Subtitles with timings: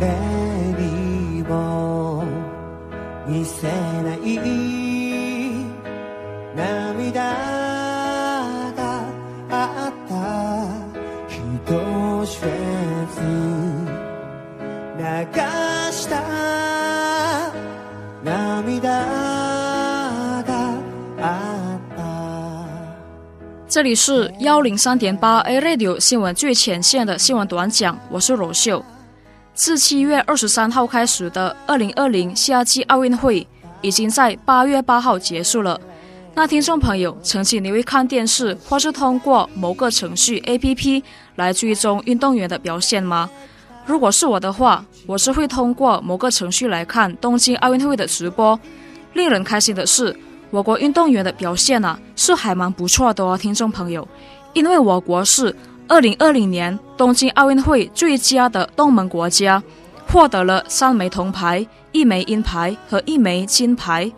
[0.00, 0.06] レ
[0.76, 2.24] ディーを
[3.26, 4.38] 見せない
[6.54, 7.22] 涙
[8.76, 8.80] が
[9.50, 10.12] あった
[11.28, 12.48] 人知れ
[13.14, 13.20] ず
[14.98, 15.02] 流
[15.92, 16.12] した
[18.22, 18.88] 涙
[20.46, 20.50] が
[21.18, 21.22] あ
[21.76, 22.00] った
[23.68, 28.84] 这里是幺零三点八 A Radio 新闻最前线的新闻短讲，我是罗秀。
[29.57, 33.45] 自七月二十三号开始的二零二零夏季奥运会，
[33.81, 35.81] 已经在八月八号结束了。
[36.35, 41.01] 那听众朋友，曾经你会看电视，或是通过某个程序 APP
[41.37, 43.27] 来追踪运动员的表现吗？
[43.87, 48.57] 如果是我的话，我是会通过某个程序来看东京奥运会的直播。
[49.13, 50.15] 令人开心的是，
[50.51, 54.07] 我国运动员的表现啊，是还蛮不错的哦，听众朋友，
[54.53, 55.55] 因为我国是
[55.89, 59.61] 二零二零年东京奥运会最佳的东盟国家，
[60.07, 64.11] 获得了三枚铜牌、一枚银牌和一枚金牌。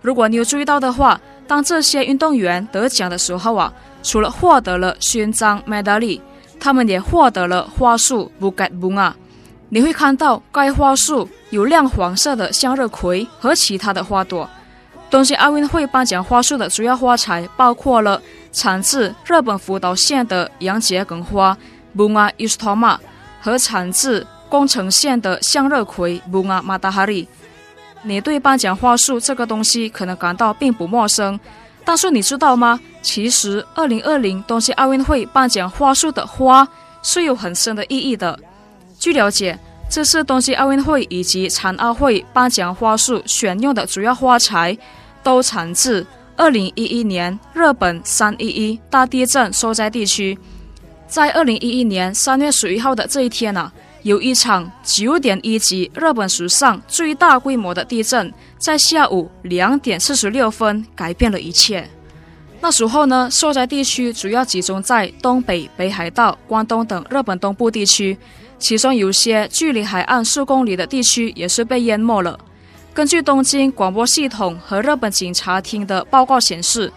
[0.00, 6.20] 如果你有注意到的话，当这些运动员得奖的时候啊，除了获得了勋章 medal，
[6.58, 9.12] 他们也获得了花束 buket bunga。
[9.68, 14.48] 你会看到该花束有亮黄色的向日葵和其他的花朵。
[15.10, 18.20] 东京奥运会颁奖花束的主要花材包括了
[18.52, 21.56] 产自日本福岛县的洋桔梗花
[21.96, 22.98] bunga istoma
[23.40, 27.26] 和产自宫城县的向日葵 bunga matahari。
[28.02, 31.38] 你对颁奖花束这个东西可能感到并不陌生，
[31.84, 32.78] 但是你知道吗？
[33.00, 36.66] 其实，二零二零东京奥运会颁奖花束的花
[37.02, 38.38] 是有很深的意义的。
[38.98, 39.58] 据了解，
[39.88, 44.76] 这是东京奥运会以及残奥会颁奖花束选用的主要花材，
[45.22, 46.06] 都产自
[46.42, 50.36] 二零一一年日本三一一大地震受灾地区。
[51.06, 53.70] 在二零一一年三月十一号的这一天呢。
[54.02, 61.88] 有一场九点一级日本史上最大规模的地震，在下午两点四十六分改变了一切。
[62.60, 68.18] 那时候呢，受灾地区主要集中在东北、北海道、关东等日本东部地区，
[68.58, 72.36] 其中有些距离海岸数公里的地区也是被淹没了。
[72.94, 76.92] 根据东京广播系统和日本警察厅的报告显示，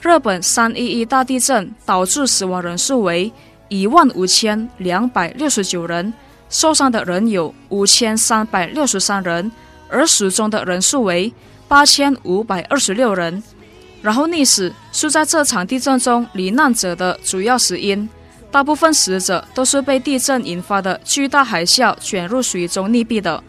[0.00, 3.32] 日本三一一大地震导致死亡人数为
[3.68, 6.12] 一万五千两百六十九人。
[6.48, 9.50] 受伤的人有五千三百六十三人，
[9.88, 11.32] 而死中的人数为
[11.66, 13.42] 八千五百二十六人。
[14.02, 18.08] 然后溺死是在这场地震中罹难者的主要死因，
[18.52, 23.42] 大部分死者都是被地震引发的巨大海啸卷入水中溺毙的，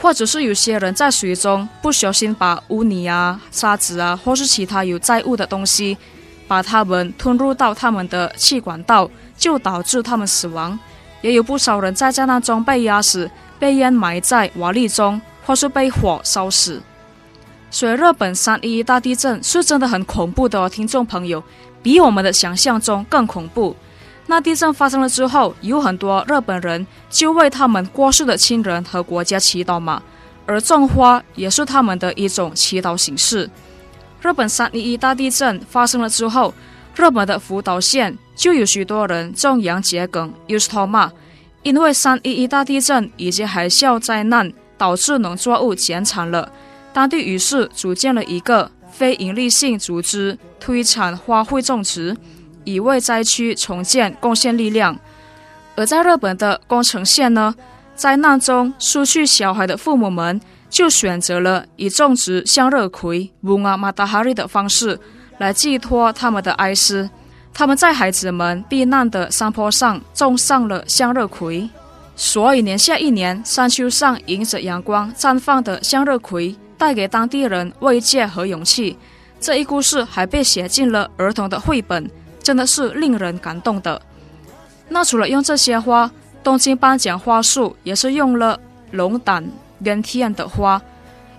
[0.00, 5.96] 或者是有些人在水中不小心把污泥啊、沙子啊，或是其他有载物的东西，
[6.46, 10.78] 把它们吞入到他们的气管道，就导致他们死亡。
[11.22, 16.82] 也有不少人在灾难中被压死、被淹埋在瓦砾中，或是被火烧死。
[17.70, 21.42] 所以，日本三一一大地震是真的很恐怖的哦，听众朋友，
[21.82, 23.74] 比我们的想象中更恐怖。
[24.34, 30.02] 那地震发生了之后，有很多日本人就为他们过世的亲人和国家祈祷嘛，
[30.44, 33.48] 而种花也是他们的一种祈祷形式。
[34.20, 36.52] 日本三一一大地震发生了之后。
[36.96, 41.10] 日本的福岛县就有许多人种洋桔梗 （Ustoma），
[41.62, 46.50] 因为三一一大地震以及海啸灾难导致农作物减产了，
[46.92, 52.16] 当地于是组建了一个非营利性组织，推产花卉种植，
[52.64, 54.98] 以为灾区重建贡献力量。
[55.76, 57.54] 而在日本的宫城县呢，
[57.94, 64.98] 灾难中失去小孩的父母们就选择了以种植向日葵 （Bunga Matahari） 的方式。
[65.38, 67.10] 来寄托他们的哀思，
[67.52, 71.68] 他们在孩子们避难的山坡上种上了向日葵，
[72.14, 78.96] 所以年下一年山丘上迎着阳光绽放的向日葵，带给当地人慰藉和勇气。
[79.40, 82.08] 这一故事还被写进了儿童的绘本，
[82.44, 84.00] 真的是令人感动的。
[84.88, 86.08] 那除了用这些花，
[86.44, 88.60] 东京颁奖花束也是用了
[88.92, 89.44] 龙胆
[89.82, 90.80] 跟天的花，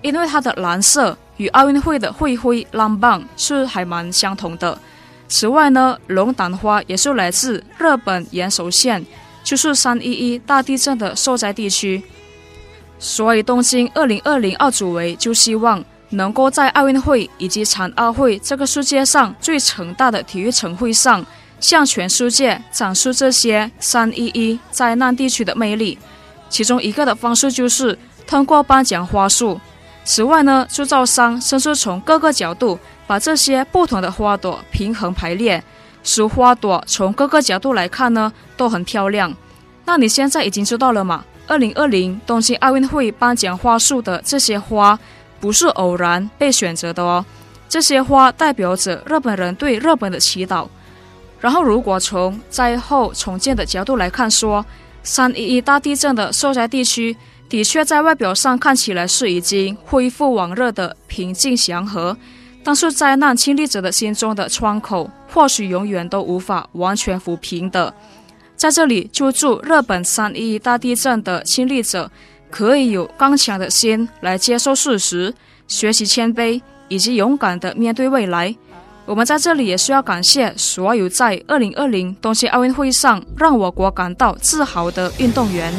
[0.00, 1.18] 因为它的蓝色。
[1.38, 4.78] 与奥运会的会徽浪棒是还蛮相同的。
[5.26, 9.04] 此外呢，龙胆花也是来自日本岩手县，
[9.42, 12.04] 就是三一一大地震的受灾地区。
[12.98, 15.82] 所以，东京二零二零奥组委就希望
[16.12, 21.24] 能够在奥运会以及残奥会这个世界上最盛大的体育盛会上，
[21.60, 25.98] 向全世界展示这些三一一灾难地区的魅力。
[26.48, 29.60] 其中一个的方式就是通过颁奖花束。
[30.04, 35.62] 此外呢，制造商甚至从各个角度把这些不同的花朵平衡排列，
[36.02, 39.32] 使花朵从各个角度来看呢都很漂亮。
[39.84, 41.24] 那你现在已经知道了吗？
[41.46, 44.98] 二零二零东京奥运会颁奖花束的这些花，
[45.42, 47.24] 不是偶然被选择的哦。
[47.68, 50.68] 这些花代表着日本人对日本的祈祷。
[51.40, 54.64] 然后，如果从灾后重建的角度来看，说
[55.02, 57.16] 三一一大地震的受灾地区，
[57.48, 62.16] 的确在外表上看起来是已经恢复往日的平静祥和，
[62.62, 67.92] 但是灾难亲历者的心中的窗口，或许永远都无法完全抚平的。
[68.54, 72.08] 在这里，就祝日本三一大地震的亲历者
[72.52, 75.34] 可以有刚强的心来接受事实，
[75.66, 78.54] 学习谦卑，以及勇敢的面对未来。
[79.06, 85.72] 我们在这里也需要感谢所有在二零二零东京奥运会上让我国感到自豪的运动员。